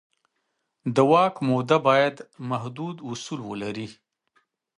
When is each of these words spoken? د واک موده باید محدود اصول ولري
د 0.95 0.97
واک 1.11 1.35
موده 1.47 1.77
باید 1.87 2.15
محدود 2.49 2.95
اصول 3.11 3.39
ولري 3.51 3.87